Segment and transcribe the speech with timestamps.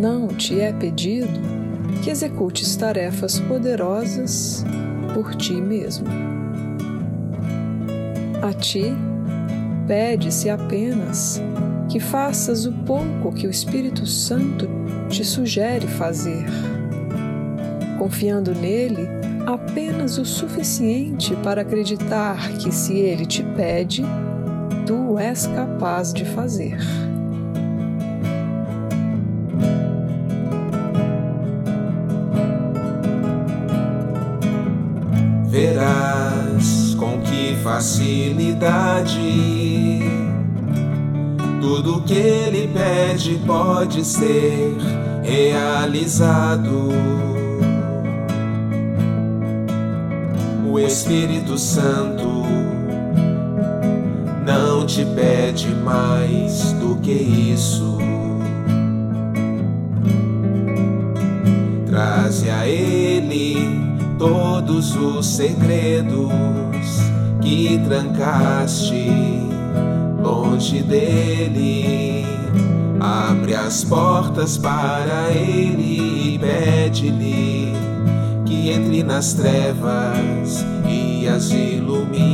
[0.00, 1.38] não te é pedido
[2.02, 4.64] que executes tarefas poderosas
[5.12, 6.06] por ti mesmo.
[8.40, 8.94] A ti,
[9.86, 11.42] pede-se apenas
[11.90, 14.66] que faças o pouco que o Espírito Santo
[15.10, 16.46] te sugere fazer,
[17.98, 19.06] confiando nele
[19.46, 24.02] apenas o suficiente para acreditar que, se ele te pede,
[24.86, 26.78] tu és capaz de fazer.
[35.50, 39.18] Verás com que facilidade
[41.60, 44.76] tudo que ele pede pode ser
[45.24, 46.90] realizado.
[50.70, 52.44] O Espírito Santo
[54.46, 57.98] não te pede mais do que isso.
[64.20, 66.30] Todos os segredos
[67.40, 69.08] que trancaste
[70.22, 72.26] longe dele.
[73.00, 77.72] Abre as portas para ele e pede-lhe
[78.44, 82.29] que entre nas trevas e as ilumine,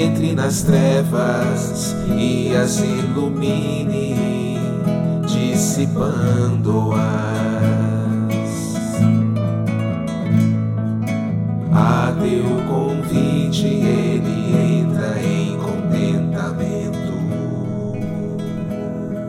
[0.00, 4.14] Entre nas trevas e as ilumine,
[5.26, 6.94] dissipando-as.
[11.72, 17.12] a teu convite ele entra em contentamento.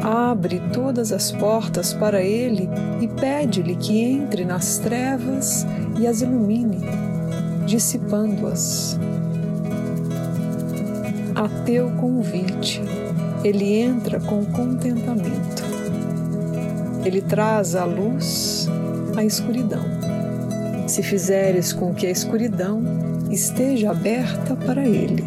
[0.00, 2.70] Abre todas as portas para ele
[3.00, 5.66] e pede-lhe que entre nas trevas
[5.98, 6.82] e as ilumine,
[7.66, 8.96] dissipando-as.
[11.34, 12.80] A teu convite,
[13.42, 15.62] ele entra com contentamento.
[17.04, 18.68] Ele traz a luz
[19.16, 20.02] à escuridão
[20.92, 22.82] se fizeres com que a escuridão
[23.30, 25.24] esteja aberta para Ele.